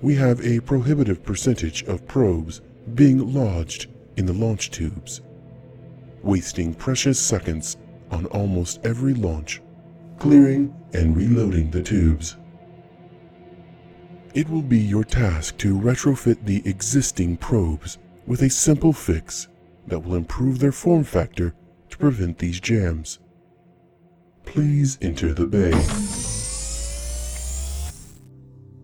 We 0.00 0.14
have 0.14 0.40
a 0.46 0.60
prohibitive 0.60 1.24
percentage 1.24 1.82
of 1.84 2.06
probes 2.06 2.60
being 2.94 3.34
lodged 3.34 3.88
in 4.16 4.26
the 4.26 4.32
launch 4.32 4.70
tubes, 4.70 5.22
wasting 6.22 6.72
precious 6.72 7.18
seconds 7.18 7.78
on 8.12 8.26
almost 8.26 8.78
every 8.86 9.14
launch, 9.14 9.60
clearing 10.20 10.72
and 10.92 11.16
reloading 11.16 11.72
the 11.72 11.82
tubes. 11.82 12.36
It 14.34 14.50
will 14.50 14.62
be 14.62 14.80
your 14.80 15.04
task 15.04 15.58
to 15.58 15.78
retrofit 15.78 16.44
the 16.44 16.60
existing 16.68 17.36
probes 17.36 17.98
with 18.26 18.42
a 18.42 18.50
simple 18.50 18.92
fix 18.92 19.46
that 19.86 20.00
will 20.00 20.16
improve 20.16 20.58
their 20.58 20.72
form 20.72 21.04
factor 21.04 21.54
to 21.90 21.98
prevent 21.98 22.38
these 22.38 22.58
jams. 22.58 23.20
Please 24.44 24.98
enter 25.00 25.32
the 25.32 25.46
bay. 25.46 25.70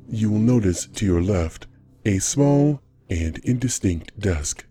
You 0.09 0.31
will 0.31 0.39
notice 0.39 0.87
to 0.87 1.05
your 1.05 1.21
left 1.21 1.67
a 2.05 2.21
small 2.21 2.81
and 3.09 3.39
indistinct 3.39 4.17
desk. 4.21 4.65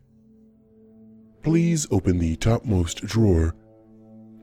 Please 1.44 1.88
open 1.92 2.20
the 2.20 2.38
topmost 2.38 3.06
drawer 3.06 3.54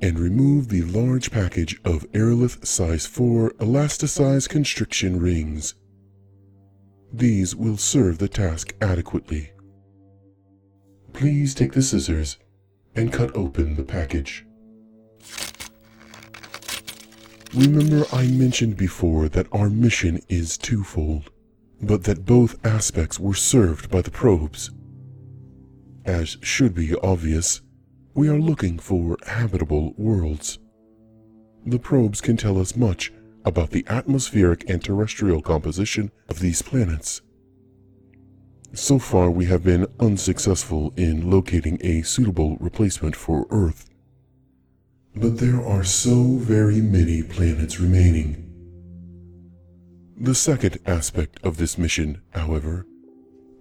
and 0.02 0.18
remove 0.18 0.68
the 0.68 0.82
large 0.82 1.30
package 1.30 1.80
of 1.82 2.04
Aerolith 2.12 2.66
size 2.66 3.06
4 3.06 3.52
elasticized 3.52 4.50
constriction 4.50 5.18
rings. 5.18 5.74
These 7.12 7.54
will 7.54 7.76
serve 7.76 8.18
the 8.18 8.28
task 8.28 8.74
adequately. 8.80 9.52
Please 11.12 11.54
take 11.54 11.72
the 11.72 11.82
scissors 11.82 12.38
and 12.94 13.12
cut 13.12 13.34
open 13.36 13.76
the 13.76 13.84
package. 13.84 14.44
Remember 17.54 18.04
I 18.12 18.26
mentioned 18.26 18.76
before 18.76 19.28
that 19.30 19.46
our 19.52 19.70
mission 19.70 20.20
is 20.28 20.58
twofold, 20.58 21.30
but 21.80 22.04
that 22.04 22.26
both 22.26 22.64
aspects 22.66 23.18
were 23.18 23.34
served 23.34 23.90
by 23.90 24.02
the 24.02 24.10
probes. 24.10 24.70
As 26.04 26.36
should 26.42 26.74
be 26.74 26.94
obvious, 26.96 27.62
we 28.14 28.28
are 28.28 28.38
looking 28.38 28.78
for 28.78 29.16
habitable 29.26 29.94
worlds. 29.96 30.58
The 31.64 31.78
probes 31.78 32.20
can 32.20 32.36
tell 32.36 32.58
us 32.58 32.76
much 32.76 33.12
about 33.46 33.70
the 33.70 33.84
atmospheric 33.88 34.68
and 34.68 34.82
terrestrial 34.82 35.40
composition 35.40 36.10
of 36.28 36.40
these 36.40 36.60
planets. 36.60 37.22
So 38.74 38.98
far, 38.98 39.30
we 39.30 39.46
have 39.46 39.62
been 39.62 39.86
unsuccessful 40.00 40.92
in 40.96 41.30
locating 41.30 41.78
a 41.80 42.02
suitable 42.02 42.56
replacement 42.58 43.14
for 43.16 43.46
Earth. 43.50 43.88
But 45.14 45.38
there 45.38 45.64
are 45.64 45.84
so 45.84 46.36
very 46.36 46.82
many 46.82 47.22
planets 47.22 47.80
remaining. 47.80 48.42
The 50.18 50.34
second 50.34 50.78
aspect 50.84 51.38
of 51.44 51.56
this 51.56 51.78
mission, 51.78 52.20
however, 52.30 52.84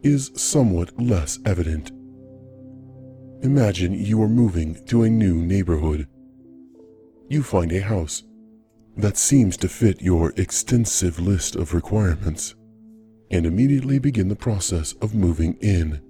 is 0.01 0.31
somewhat 0.35 0.99
less 0.99 1.39
evident. 1.45 1.91
Imagine 3.43 3.93
you 3.93 4.21
are 4.21 4.29
moving 4.29 4.83
to 4.85 5.03
a 5.03 5.09
new 5.09 5.35
neighborhood. 5.35 6.07
You 7.29 7.43
find 7.43 7.71
a 7.71 7.81
house 7.81 8.23
that 8.97 9.17
seems 9.17 9.57
to 9.57 9.67
fit 9.67 10.01
your 10.01 10.33
extensive 10.37 11.19
list 11.19 11.55
of 11.55 11.73
requirements 11.73 12.55
and 13.31 13.45
immediately 13.45 13.99
begin 13.99 14.29
the 14.29 14.35
process 14.35 14.93
of 15.01 15.13
moving 15.13 15.57
in. 15.61 16.01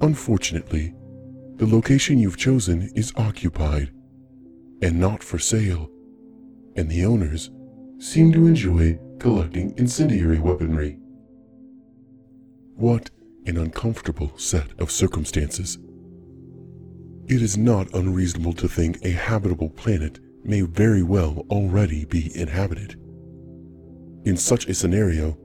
Unfortunately, 0.00 0.94
the 1.56 1.66
location 1.66 2.18
you've 2.18 2.36
chosen 2.36 2.90
is 2.94 3.12
occupied 3.16 3.90
and 4.82 4.98
not 4.98 5.22
for 5.22 5.38
sale, 5.38 5.88
and 6.76 6.90
the 6.90 7.04
owners 7.04 7.50
seem 7.98 8.32
to 8.32 8.46
enjoy 8.46 8.98
collecting 9.18 9.72
incendiary 9.78 10.38
weaponry. 10.38 10.98
What 12.74 13.10
an 13.46 13.56
uncomfortable 13.56 14.36
set 14.36 14.66
of 14.78 14.90
circumstances. 14.90 15.78
It 17.28 17.40
is 17.40 17.56
not 17.56 17.94
unreasonable 17.94 18.52
to 18.54 18.68
think 18.68 18.98
a 19.02 19.10
habitable 19.12 19.70
planet 19.70 20.18
may 20.44 20.60
very 20.60 21.02
well 21.02 21.44
already 21.50 22.04
be 22.04 22.30
inhabited. 22.38 22.92
In 24.24 24.36
such 24.36 24.66
a 24.66 24.74
scenario, 24.74 25.36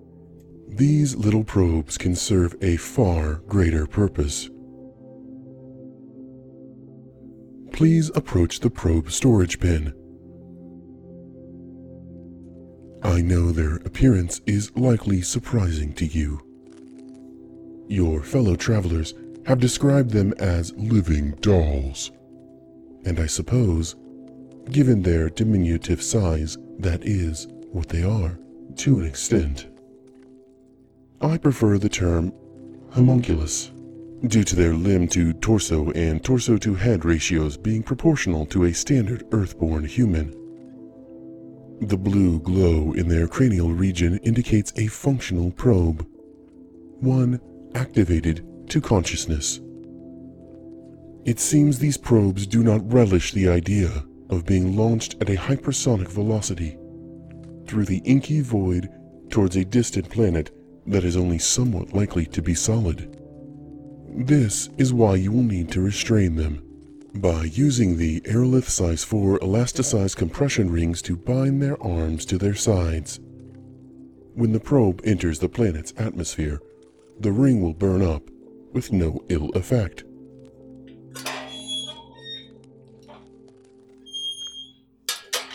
these 0.67 1.15
little 1.15 1.43
probes 1.43 1.97
can 1.97 2.15
serve 2.15 2.55
a 2.61 2.77
far 2.77 3.35
greater 3.47 3.87
purpose. 3.87 4.49
Please 7.71 8.11
approach 8.13 8.59
the 8.59 8.69
probe 8.69 9.11
storage 9.11 9.59
bin. 9.59 9.93
I 13.01 13.21
know 13.21 13.51
their 13.51 13.77
appearance 13.77 14.41
is 14.45 14.75
likely 14.75 15.21
surprising 15.21 15.93
to 15.93 16.05
you. 16.05 16.41
Your 17.87 18.21
fellow 18.21 18.55
travelers 18.55 19.13
have 19.45 19.59
described 19.59 20.11
them 20.11 20.33
as 20.39 20.73
living 20.75 21.31
dolls. 21.41 22.11
And 23.05 23.19
I 23.19 23.25
suppose 23.25 23.95
Given 24.71 25.01
their 25.01 25.31
diminutive 25.31 25.99
size, 25.99 26.55
that 26.77 27.03
is 27.03 27.47
what 27.71 27.89
they 27.89 28.03
are, 28.03 28.37
to 28.77 28.99
an 28.99 29.05
extent. 29.07 29.67
I 31.21 31.39
prefer 31.39 31.79
the 31.79 31.89
term 31.89 32.31
homunculus, 32.91 33.71
due 34.27 34.43
to 34.43 34.55
their 34.55 34.75
limb 34.75 35.07
to 35.07 35.33
torso 35.33 35.89
and 35.91 36.23
torso 36.23 36.57
to 36.57 36.75
head 36.75 37.03
ratios 37.03 37.57
being 37.57 37.81
proportional 37.81 38.45
to 38.47 38.65
a 38.65 38.73
standard 38.73 39.25
earthborn 39.31 39.85
human. 39.85 40.35
The 41.81 41.97
blue 41.97 42.39
glow 42.39 42.93
in 42.93 43.07
their 43.07 43.27
cranial 43.27 43.73
region 43.73 44.17
indicates 44.19 44.71
a 44.75 44.85
functional 44.85 45.49
probe, 45.49 46.05
one 46.99 47.39
activated 47.73 48.45
to 48.69 48.81
consciousness. 48.81 49.61
It 51.25 51.39
seems 51.39 51.79
these 51.79 51.97
probes 51.97 52.45
do 52.45 52.61
not 52.61 52.93
relish 52.93 53.33
the 53.33 53.49
idea 53.49 54.05
of 54.29 54.45
being 54.45 54.75
launched 54.75 55.15
at 55.21 55.29
a 55.29 55.35
hypersonic 55.35 56.07
velocity 56.07 56.77
through 57.65 57.85
the 57.85 58.01
inky 58.05 58.41
void 58.41 58.89
towards 59.29 59.55
a 59.55 59.65
distant 59.65 60.09
planet 60.09 60.51
that 60.87 61.03
is 61.03 61.17
only 61.17 61.37
somewhat 61.37 61.93
likely 61.93 62.25
to 62.25 62.41
be 62.41 62.53
solid. 62.53 63.15
This 64.09 64.69
is 64.77 64.93
why 64.93 65.15
you 65.15 65.31
will 65.31 65.43
need 65.43 65.71
to 65.71 65.81
restrain 65.81 66.35
them 66.35 66.63
by 67.15 67.43
using 67.43 67.97
the 67.97 68.21
Aerolith 68.21 68.69
Size 68.69 69.03
4 69.03 69.39
elasticized 69.39 70.15
compression 70.15 70.71
rings 70.71 71.01
to 71.03 71.15
bind 71.15 71.61
their 71.61 71.81
arms 71.81 72.25
to 72.25 72.37
their 72.37 72.55
sides. 72.55 73.19
When 74.33 74.51
the 74.51 74.59
probe 74.59 75.01
enters 75.03 75.39
the 75.39 75.49
planet's 75.49 75.93
atmosphere, 75.97 76.61
the 77.19 77.31
ring 77.31 77.61
will 77.61 77.73
burn 77.73 78.01
up 78.01 78.23
with 78.73 78.91
no 78.91 79.23
ill 79.29 79.49
effect. 79.49 80.03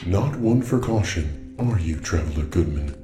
Not 0.07 0.37
one 0.37 0.61
for 0.61 0.79
caution, 0.79 1.55
are 1.59 1.79
you, 1.79 1.97
Traveler 1.97 2.45
Goodman? 2.45 2.95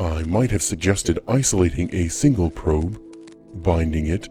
I 0.00 0.24
might 0.24 0.50
have 0.50 0.62
suggested 0.62 1.20
isolating 1.28 1.94
a 1.94 2.08
single 2.08 2.50
probe, 2.50 3.00
binding 3.62 4.08
it, 4.08 4.28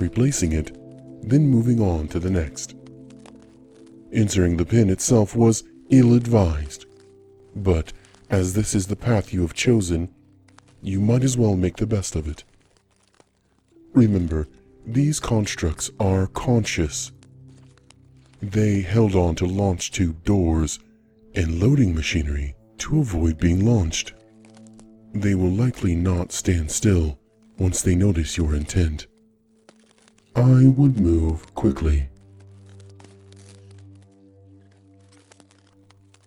replacing 0.00 0.52
it, 0.52 0.76
then 1.22 1.46
moving 1.46 1.80
on 1.80 2.08
to 2.08 2.18
the 2.18 2.30
next. 2.30 2.74
Entering 4.12 4.56
the 4.56 4.66
pin 4.66 4.90
itself 4.90 5.36
was 5.36 5.62
ill 5.90 6.14
advised, 6.14 6.86
but 7.54 7.92
as 8.28 8.54
this 8.54 8.74
is 8.74 8.88
the 8.88 8.96
path 8.96 9.32
you 9.32 9.42
have 9.42 9.54
chosen, 9.54 10.12
you 10.82 11.00
might 11.00 11.22
as 11.22 11.38
well 11.38 11.54
make 11.54 11.76
the 11.76 11.86
best 11.86 12.16
of 12.16 12.26
it. 12.26 12.42
Remember, 13.94 14.48
these 14.84 15.20
constructs 15.20 15.92
are 16.00 16.26
conscious. 16.26 17.12
They 18.52 18.80
held 18.80 19.16
on 19.16 19.34
to 19.36 19.44
launch 19.44 19.90
tube 19.90 20.22
doors 20.22 20.78
and 21.34 21.58
loading 21.58 21.92
machinery 21.92 22.54
to 22.78 23.00
avoid 23.00 23.38
being 23.38 23.66
launched. 23.66 24.12
They 25.12 25.34
will 25.34 25.50
likely 25.50 25.96
not 25.96 26.30
stand 26.30 26.70
still 26.70 27.18
once 27.58 27.82
they 27.82 27.96
notice 27.96 28.36
your 28.36 28.54
intent. 28.54 29.08
I 30.36 30.66
would 30.66 31.00
move 31.00 31.52
quickly. 31.56 32.08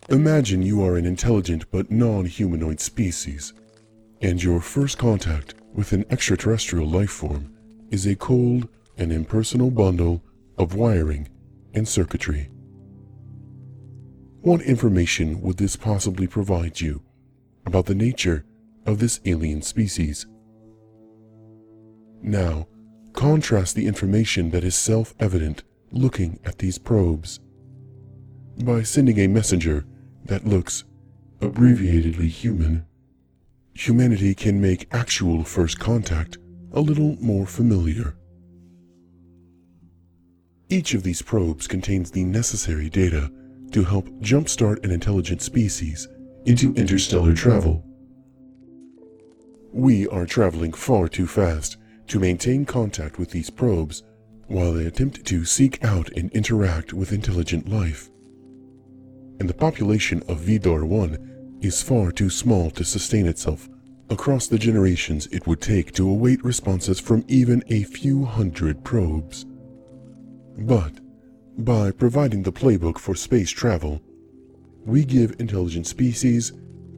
Imagine 0.09 0.61
you 0.61 0.83
are 0.83 0.97
an 0.97 1.05
intelligent 1.05 1.71
but 1.71 1.89
non 1.89 2.25
humanoid 2.25 2.81
species, 2.81 3.53
and 4.19 4.43
your 4.43 4.59
first 4.59 4.97
contact 4.97 5.53
with 5.73 5.93
an 5.93 6.03
extraterrestrial 6.09 6.89
life 6.89 7.11
form 7.11 7.55
is 7.91 8.05
a 8.05 8.15
cold 8.17 8.67
and 8.97 9.13
impersonal 9.13 9.71
bundle 9.71 10.21
of 10.57 10.75
wiring 10.75 11.29
and 11.73 11.87
circuitry. 11.87 12.49
What 14.41 14.61
information 14.61 15.41
would 15.41 15.57
this 15.57 15.75
possibly 15.75 16.27
provide 16.27 16.79
you 16.79 17.01
about 17.65 17.85
the 17.85 17.95
nature 17.95 18.45
of 18.85 18.99
this 18.99 19.19
alien 19.25 19.61
species? 19.61 20.25
Now, 22.21 22.67
contrast 23.13 23.75
the 23.75 23.87
information 23.87 24.51
that 24.51 24.63
is 24.63 24.75
self 24.75 25.13
evident 25.19 25.63
looking 25.91 26.39
at 26.45 26.59
these 26.59 26.77
probes. 26.77 27.39
By 28.63 28.83
sending 28.83 29.19
a 29.19 29.27
messenger 29.27 29.85
that 30.25 30.45
looks 30.45 30.83
abbreviatedly 31.41 32.27
human, 32.27 32.85
humanity 33.73 34.35
can 34.35 34.61
make 34.61 34.93
actual 34.93 35.43
first 35.43 35.79
contact 35.79 36.37
a 36.73 36.81
little 36.81 37.15
more 37.21 37.45
familiar. 37.45 38.15
Each 40.69 40.93
of 40.93 41.03
these 41.03 41.21
probes 41.21 41.67
contains 41.67 42.11
the 42.11 42.23
necessary 42.23 42.89
data 42.89 43.31
to 43.71 43.83
help 43.83 44.07
jumpstart 44.21 44.83
an 44.83 44.91
intelligent 44.91 45.41
species 45.41 46.07
into 46.45 46.73
interstellar 46.75 47.33
travel. 47.33 47.83
We 49.71 50.07
are 50.07 50.25
traveling 50.25 50.73
far 50.73 51.07
too 51.07 51.27
fast 51.27 51.77
to 52.07 52.19
maintain 52.19 52.65
contact 52.65 53.19
with 53.19 53.31
these 53.31 53.49
probes 53.49 54.03
while 54.47 54.73
they 54.73 54.85
attempt 54.85 55.25
to 55.25 55.45
seek 55.45 55.83
out 55.83 56.09
and 56.13 56.31
interact 56.31 56.93
with 56.93 57.13
intelligent 57.13 57.69
life 57.69 58.09
and 59.39 59.49
the 59.49 59.53
population 59.53 60.21
of 60.27 60.41
Vidarr 60.41 60.83
1 60.83 61.59
is 61.61 61.81
far 61.81 62.11
too 62.11 62.29
small 62.29 62.69
to 62.71 62.83
sustain 62.83 63.25
itself 63.25 63.69
across 64.09 64.47
the 64.47 64.57
generations 64.57 65.27
it 65.27 65.45
would 65.47 65.61
take 65.61 65.93
to 65.93 66.09
await 66.09 66.43
responses 66.43 66.99
from 66.99 67.23
even 67.27 67.63
a 67.67 67.83
few 67.83 68.25
hundred 68.25 68.83
probes. 68.83 69.45
But, 70.59 70.99
by 71.57 71.91
providing 71.91 72.43
the 72.43 72.51
playbook 72.51 72.99
for 72.99 73.15
space 73.15 73.49
travel, 73.49 74.01
we 74.85 75.05
give 75.05 75.39
intelligent 75.39 75.87
species 75.87 76.51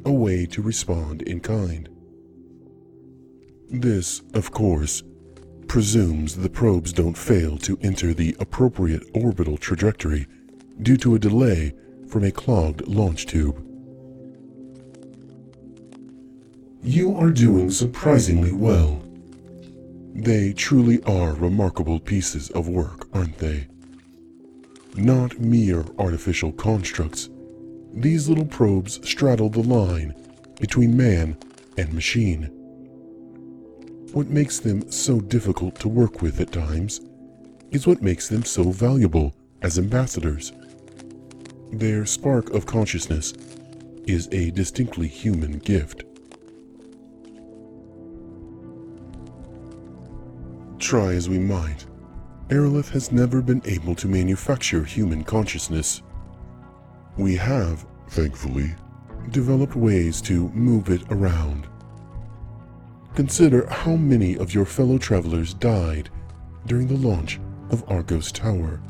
a 0.05 0.11
way 0.11 0.45
to 0.47 0.61
respond 0.61 1.21
in 1.23 1.39
kind. 1.39 1.87
This, 3.69 4.21
of 4.33 4.51
course, 4.51 5.03
presumes 5.67 6.35
the 6.35 6.49
probes 6.49 6.91
don't 6.91 7.17
fail 7.17 7.57
to 7.59 7.77
enter 7.81 8.13
the 8.13 8.35
appropriate 8.39 9.03
orbital 9.13 9.57
trajectory 9.57 10.27
due 10.81 10.97
to 10.97 11.15
a 11.15 11.19
delay 11.19 11.73
from 12.09 12.23
a 12.23 12.31
clogged 12.31 12.87
launch 12.87 13.27
tube. 13.27 13.65
You 16.83 17.15
are 17.15 17.29
doing 17.29 17.69
surprisingly 17.69 18.51
well. 18.51 19.03
They 20.13 20.53
truly 20.53 21.01
are 21.03 21.33
remarkable 21.33 21.99
pieces 21.99 22.49
of 22.51 22.67
work, 22.67 23.07
aren't 23.13 23.37
they? 23.37 23.67
Not 24.95 25.39
mere 25.39 25.85
artificial 25.97 26.51
constructs, 26.51 27.29
these 27.93 28.29
little 28.29 28.45
probes 28.45 29.00
straddle 29.07 29.50
the 29.50 29.63
line 29.63 30.13
between 30.59 30.95
man 30.95 31.37
and 31.77 31.93
machine. 31.93 32.45
What 34.13 34.29
makes 34.29 34.59
them 34.59 34.91
so 34.91 35.21
difficult 35.21 35.75
to 35.79 35.87
work 35.87 36.21
with 36.21 36.39
at 36.41 36.51
times 36.51 37.01
is 37.71 37.87
what 37.87 38.01
makes 38.01 38.27
them 38.27 38.43
so 38.43 38.63
valuable 38.71 39.33
as 39.61 39.79
ambassadors. 39.79 40.51
Their 41.71 42.05
spark 42.05 42.50
of 42.50 42.65
consciousness 42.65 43.33
is 44.05 44.27
a 44.33 44.51
distinctly 44.51 45.07
human 45.07 45.59
gift. 45.59 46.03
Try 50.91 51.13
as 51.13 51.29
we 51.29 51.39
might, 51.39 51.85
Aerolith 52.49 52.89
has 52.89 53.13
never 53.13 53.41
been 53.41 53.61
able 53.63 53.95
to 53.95 54.09
manufacture 54.09 54.83
human 54.83 55.23
consciousness. 55.23 56.01
We 57.15 57.37
have, 57.37 57.85
thankfully, 58.09 58.75
developed 59.29 59.77
ways 59.77 60.19
to 60.23 60.49
move 60.49 60.89
it 60.89 61.03
around. 61.09 61.65
Consider 63.15 63.67
how 63.67 63.95
many 63.95 64.35
of 64.37 64.53
your 64.53 64.65
fellow 64.65 64.97
travelers 64.97 65.53
died 65.53 66.09
during 66.65 66.87
the 66.87 67.07
launch 67.07 67.39
of 67.69 67.89
Argos 67.89 68.29
Tower. 68.29 68.81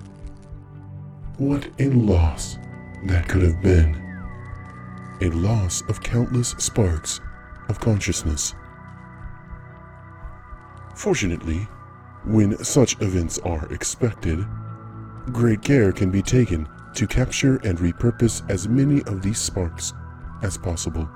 What 1.37 1.69
a 1.77 1.89
loss 1.89 2.57
that 3.05 3.29
could 3.29 3.43
have 3.43 3.61
been 3.61 3.93
a 5.21 5.29
loss 5.29 5.83
of 5.87 6.01
countless 6.01 6.55
sparks 6.57 7.21
of 7.69 7.79
consciousness. 7.79 8.55
Fortunately, 10.95 11.67
when 12.25 12.63
such 12.63 13.01
events 13.01 13.39
are 13.39 13.65
expected, 13.71 14.45
great 15.31 15.61
care 15.61 15.91
can 15.91 16.11
be 16.11 16.21
taken 16.21 16.67
to 16.93 17.07
capture 17.07 17.57
and 17.57 17.79
repurpose 17.79 18.47
as 18.49 18.67
many 18.67 19.01
of 19.03 19.21
these 19.21 19.39
sparks 19.39 19.93
as 20.43 20.57
possible. 20.57 21.09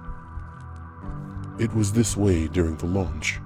It 1.59 1.73
was 1.73 1.91
this 1.91 2.17
way 2.17 2.47
during 2.47 2.77
the 2.77 2.85
launch. 2.85 3.39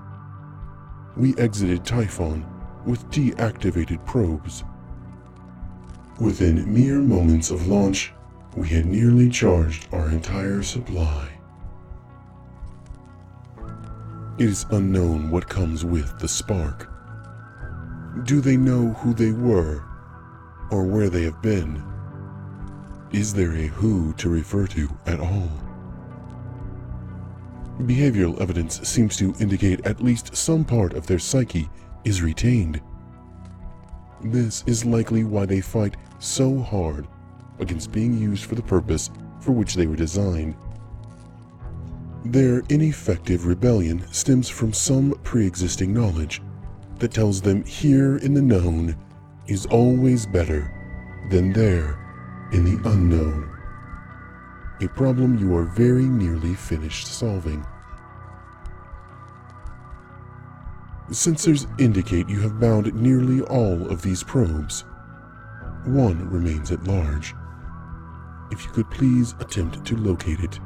We 1.17 1.35
exited 1.37 1.85
Typhon 1.85 2.45
with 2.85 3.09
deactivated 3.09 4.05
probes. 4.05 4.63
Within 6.19 6.73
mere 6.73 6.99
moments 6.99 7.51
of 7.51 7.67
launch, 7.67 8.13
we 8.55 8.67
had 8.69 8.85
nearly 8.85 9.29
charged 9.29 9.87
our 9.93 10.09
entire 10.09 10.63
supply. 10.63 11.29
It 14.37 14.45
is 14.45 14.65
unknown 14.71 15.29
what 15.29 15.49
comes 15.49 15.83
with 15.83 16.17
the 16.19 16.27
spark. 16.27 16.89
Do 18.23 18.41
they 18.41 18.57
know 18.57 18.93
who 18.93 19.13
they 19.13 19.31
were, 19.31 19.83
or 20.71 20.83
where 20.83 21.09
they 21.09 21.23
have 21.23 21.41
been? 21.41 21.83
Is 23.11 23.33
there 23.33 23.53
a 23.53 23.67
who 23.67 24.13
to 24.13 24.29
refer 24.29 24.65
to 24.67 24.89
at 25.05 25.19
all? 25.19 25.51
Behavioral 27.81 28.41
evidence 28.41 28.81
seems 28.87 29.15
to 29.17 29.33
indicate 29.39 29.85
at 29.85 30.03
least 30.03 30.35
some 30.35 30.65
part 30.65 30.93
of 30.93 31.07
their 31.07 31.19
psyche 31.19 31.69
is 32.03 32.21
retained. 32.21 32.81
This 34.21 34.63
is 34.65 34.85
likely 34.85 35.23
why 35.23 35.45
they 35.45 35.61
fight 35.61 35.95
so 36.17 36.59
hard 36.59 37.07
against 37.59 37.91
being 37.91 38.17
used 38.17 38.45
for 38.45 38.55
the 38.55 38.61
purpose 38.61 39.11
for 39.39 39.51
which 39.51 39.75
they 39.75 39.87
were 39.87 39.95
designed. 39.95 40.55
Their 42.25 42.63
ineffective 42.69 43.45
rebellion 43.45 44.05
stems 44.11 44.49
from 44.49 44.73
some 44.73 45.11
pre 45.23 45.45
existing 45.47 45.93
knowledge 45.93 46.41
that 46.99 47.13
tells 47.13 47.41
them 47.41 47.63
here 47.65 48.17
in 48.17 48.33
the 48.33 48.41
known 48.41 48.95
is 49.47 49.65
always 49.67 50.25
better 50.25 50.71
than 51.29 51.53
there 51.53 51.97
in 52.51 52.63
the 52.63 52.89
unknown. 52.89 53.49
A 54.81 54.87
problem 54.87 55.37
you 55.37 55.55
are 55.55 55.65
very 55.65 56.05
nearly 56.05 56.53
finished 56.53 57.07
solving. 57.07 57.65
Sensors 61.09 61.67
indicate 61.79 62.29
you 62.29 62.39
have 62.39 62.59
bound 62.59 62.93
nearly 62.93 63.41
all 63.41 63.89
of 63.89 64.01
these 64.01 64.23
probes. 64.23 64.85
One 65.85 66.29
remains 66.29 66.71
at 66.71 66.83
large 66.83 67.33
if 68.51 68.65
you 68.65 68.71
could 68.71 68.89
please 68.89 69.35
attempt 69.39 69.85
to 69.85 69.95
locate 69.95 70.39
it. 70.39 70.59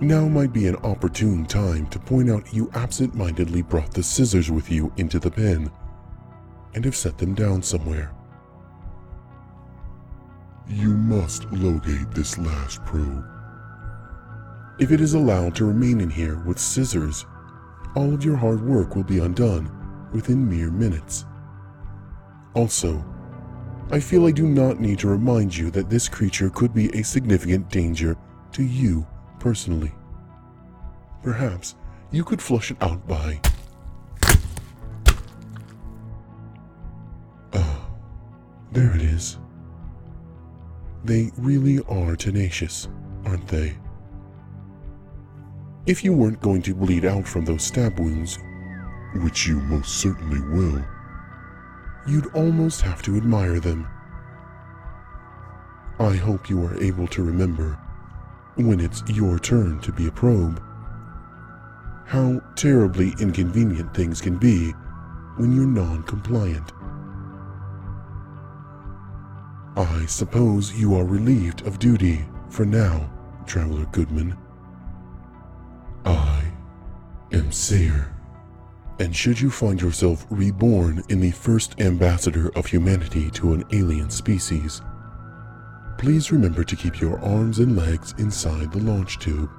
Now 0.00 0.28
might 0.28 0.52
be 0.52 0.68
an 0.68 0.76
opportune 0.84 1.44
time 1.44 1.88
to 1.88 1.98
point 1.98 2.30
out 2.30 2.54
you 2.54 2.70
absent 2.74 3.16
mindedly 3.16 3.62
brought 3.62 3.92
the 3.92 4.02
scissors 4.04 4.48
with 4.48 4.70
you 4.70 4.92
into 4.96 5.18
the 5.18 5.30
pen 5.30 5.72
and 6.74 6.84
have 6.84 6.94
set 6.94 7.18
them 7.18 7.34
down 7.34 7.64
somewhere. 7.64 8.14
You 10.68 10.90
must 10.90 11.50
locate 11.50 12.12
this 12.12 12.38
last 12.38 12.84
probe. 12.84 13.24
If 14.78 14.92
it 14.92 15.00
is 15.00 15.14
allowed 15.14 15.56
to 15.56 15.64
remain 15.64 16.00
in 16.00 16.10
here 16.10 16.38
with 16.44 16.60
scissors, 16.60 17.26
all 17.96 18.14
of 18.14 18.24
your 18.24 18.36
hard 18.36 18.64
work 18.64 18.94
will 18.94 19.02
be 19.02 19.18
undone 19.18 19.68
within 20.12 20.48
mere 20.48 20.70
minutes. 20.70 21.26
Also, 22.54 23.04
I 23.90 23.98
feel 23.98 24.26
I 24.26 24.30
do 24.30 24.46
not 24.46 24.78
need 24.78 25.00
to 25.00 25.08
remind 25.08 25.56
you 25.56 25.72
that 25.72 25.90
this 25.90 26.08
creature 26.08 26.50
could 26.50 26.72
be 26.72 26.88
a 26.90 27.02
significant 27.02 27.68
danger 27.68 28.16
to 28.52 28.62
you 28.62 29.04
personally. 29.40 29.92
Perhaps 31.22 31.74
you 32.10 32.24
could 32.24 32.40
flush 32.40 32.70
it 32.70 32.76
out 32.80 33.06
by. 33.06 33.40
Ah, 37.52 37.88
there 38.72 38.94
it 38.94 39.02
is. 39.02 39.38
They 41.04 41.30
really 41.36 41.80
are 41.88 42.16
tenacious, 42.16 42.88
aren't 43.24 43.46
they? 43.48 43.76
If 45.86 46.04
you 46.04 46.12
weren't 46.12 46.40
going 46.40 46.62
to 46.62 46.74
bleed 46.74 47.04
out 47.04 47.26
from 47.26 47.44
those 47.44 47.62
stab 47.62 47.98
wounds, 47.98 48.38
which 49.22 49.46
you 49.46 49.60
most 49.60 49.98
certainly 50.00 50.40
will, 50.40 50.84
you'd 52.06 52.34
almost 52.34 52.82
have 52.82 53.02
to 53.02 53.16
admire 53.16 53.58
them. 53.60 53.88
I 55.98 56.14
hope 56.14 56.50
you 56.50 56.62
are 56.64 56.80
able 56.82 57.06
to 57.08 57.22
remember, 57.22 57.78
when 58.58 58.80
it's 58.80 59.02
your 59.08 59.38
turn 59.38 59.80
to 59.80 59.92
be 59.92 60.08
a 60.08 60.12
probe, 60.12 60.60
how 62.06 62.40
terribly 62.56 63.14
inconvenient 63.20 63.94
things 63.94 64.20
can 64.20 64.36
be 64.36 64.70
when 65.36 65.54
you're 65.54 65.66
non 65.66 66.02
compliant. 66.02 66.72
I 69.76 70.06
suppose 70.06 70.72
you 70.72 70.96
are 70.96 71.04
relieved 71.04 71.66
of 71.66 71.78
duty 71.78 72.24
for 72.50 72.64
now, 72.66 73.08
Traveler 73.46 73.86
Goodman. 73.92 74.36
I 76.04 76.44
am 77.32 77.52
Sayer. 77.52 78.12
And 78.98 79.14
should 79.14 79.40
you 79.40 79.50
find 79.50 79.80
yourself 79.80 80.26
reborn 80.30 81.04
in 81.08 81.20
the 81.20 81.30
first 81.30 81.80
ambassador 81.80 82.50
of 82.56 82.66
humanity 82.66 83.30
to 83.32 83.52
an 83.52 83.62
alien 83.70 84.10
species, 84.10 84.82
please 85.98 86.30
remember 86.30 86.62
to 86.62 86.76
keep 86.76 87.00
your 87.00 87.18
arms 87.18 87.58
and 87.58 87.76
legs 87.76 88.14
inside 88.18 88.72
the 88.72 88.78
launch 88.78 89.18
tube. 89.18 89.50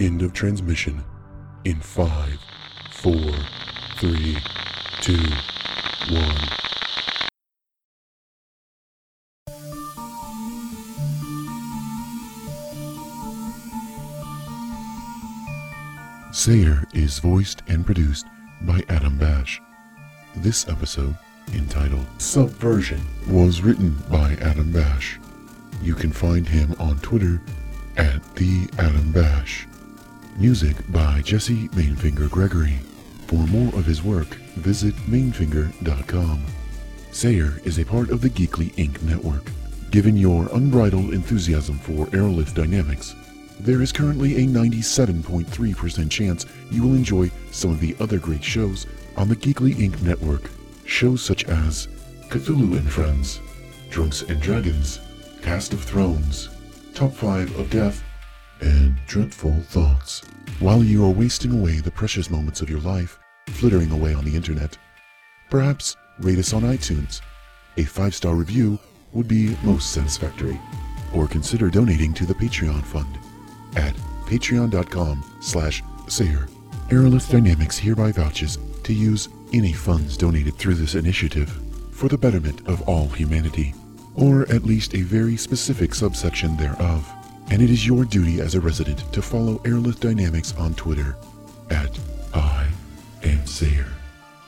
End 0.00 0.22
of 0.22 0.32
transmission 0.32 1.04
in 1.64 1.80
five, 1.80 2.38
four, 2.90 3.32
three, 3.96 4.36
two, 5.00 5.22
one. 6.10 6.48
Sayer 16.32 16.84
is 16.92 17.20
voiced 17.20 17.62
and 17.68 17.86
produced 17.86 18.26
by 18.62 18.82
Adam 18.88 19.16
Bash. 19.16 19.60
This 20.36 20.68
episode, 20.68 21.16
entitled 21.54 22.06
Subversion, 22.18 23.00
was 23.26 23.62
written 23.62 23.96
by 24.10 24.36
Adam 24.40 24.72
Bash. 24.72 25.18
You 25.82 25.94
can 25.94 26.12
find 26.12 26.48
him 26.48 26.74
on 26.78 26.98
Twitter 26.98 27.40
at 27.96 28.22
the 28.34 28.68
Adam 28.78 29.12
Bash. 29.12 29.66
Music 30.36 30.76
by 30.90 31.22
Jesse 31.22 31.68
Mainfinger 31.68 32.30
Gregory. 32.30 32.78
For 33.26 33.46
more 33.46 33.74
of 33.74 33.84
his 33.84 34.02
work, 34.02 34.28
visit 34.56 34.94
mainfinger.com. 35.08 36.44
Sayer 37.10 37.60
is 37.64 37.78
a 37.78 37.84
part 37.84 38.10
of 38.10 38.20
the 38.20 38.30
Geekly 38.30 38.72
Inc. 38.74 39.02
network. 39.02 39.50
Given 39.90 40.16
your 40.16 40.48
unbridled 40.52 41.12
enthusiasm 41.12 41.78
for 41.78 42.06
Aerolith 42.06 42.54
Dynamics, 42.54 43.14
there 43.60 43.82
is 43.82 43.90
currently 43.90 44.36
a 44.36 44.46
97.3% 44.46 46.10
chance 46.10 46.46
you 46.70 46.82
will 46.82 46.94
enjoy 46.94 47.30
some 47.50 47.70
of 47.70 47.80
the 47.80 47.96
other 47.98 48.18
great 48.18 48.44
shows 48.44 48.86
on 49.16 49.28
the 49.28 49.36
Geekly 49.36 49.74
Inc. 49.74 50.00
network. 50.02 50.50
Shows 50.88 51.22
such 51.22 51.44
as 51.44 51.86
Cthulhu 52.30 52.78
and 52.78 52.90
Friends, 52.90 53.40
Drunks 53.90 54.22
and 54.22 54.40
Dragons, 54.40 55.00
Cast 55.42 55.74
of 55.74 55.84
Thrones, 55.84 56.48
Top 56.94 57.12
5 57.12 57.56
of 57.58 57.68
Death, 57.68 58.02
and 58.62 58.96
Dreadful 59.06 59.60
Thoughts. 59.68 60.22
While 60.60 60.82
you 60.82 61.04
are 61.04 61.10
wasting 61.10 61.52
away 61.52 61.80
the 61.80 61.90
precious 61.90 62.30
moments 62.30 62.62
of 62.62 62.70
your 62.70 62.80
life 62.80 63.18
flittering 63.48 63.90
away 63.92 64.14
on 64.14 64.24
the 64.24 64.34
internet, 64.34 64.78
perhaps 65.50 65.94
rate 66.20 66.38
us 66.38 66.54
on 66.54 66.62
iTunes. 66.62 67.20
A 67.76 67.84
five 67.84 68.14
star 68.14 68.34
review 68.34 68.78
would 69.12 69.28
be 69.28 69.56
most 69.62 69.92
satisfactory. 69.92 70.58
Or 71.14 71.28
consider 71.28 71.68
donating 71.68 72.14
to 72.14 72.24
the 72.24 72.34
Patreon 72.34 72.82
fund 72.82 73.18
at 73.76 73.94
patreon.com 74.24 75.22
slash 75.40 75.82
Sayer. 76.08 76.48
Aerolith 76.88 77.30
Dynamics 77.30 77.76
hereby 77.76 78.10
vouches 78.10 78.58
to 78.84 78.94
use 78.94 79.28
any 79.52 79.72
funds 79.72 80.16
donated 80.16 80.56
through 80.56 80.74
this 80.74 80.94
initiative 80.94 81.50
for 81.90 82.08
the 82.08 82.18
betterment 82.18 82.66
of 82.68 82.82
all 82.88 83.08
humanity, 83.08 83.74
or 84.14 84.42
at 84.52 84.64
least 84.64 84.94
a 84.94 85.02
very 85.02 85.36
specific 85.36 85.94
subsection 85.94 86.56
thereof. 86.56 87.08
And 87.50 87.62
it 87.62 87.70
is 87.70 87.86
your 87.86 88.04
duty 88.04 88.40
as 88.40 88.54
a 88.54 88.60
resident 88.60 89.10
to 89.12 89.22
follow 89.22 89.58
Aerolith 89.58 90.00
Dynamics 90.00 90.54
on 90.56 90.74
Twitter 90.74 91.16
at 91.70 91.98
I 92.34 92.68
am 93.22 93.46
Sayer. 93.46 93.86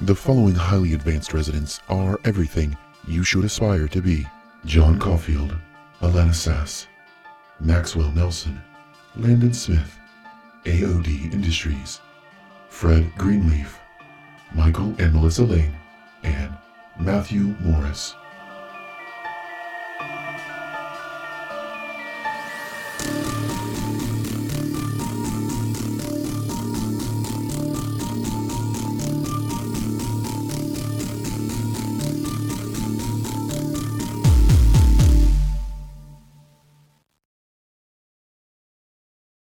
The 0.03 0.15
following 0.15 0.55
highly 0.55 0.93
advanced 0.95 1.33
residents 1.33 1.81
are 1.89 2.21
everything 2.25 2.77
you 3.09 3.25
should 3.25 3.45
aspire 3.45 3.89
to 3.89 4.01
be. 4.01 4.27
John 4.67 4.99
Caulfield, 4.99 5.57
Alana 6.03 6.35
Sass, 6.35 6.87
Maxwell 7.59 8.13
Nelson, 8.13 8.61
Landon 9.17 9.55
Smith, 9.55 9.99
AOD 10.65 11.33
Industries, 11.33 12.01
Fred 12.69 13.11
Greenleaf, 13.17 13.80
Michael 14.55 14.95
and 14.99 15.13
Melissa 15.13 15.45
Lane, 15.45 15.75
and 16.23 16.53
Matthew 16.99 17.55
Morris. 17.61 18.15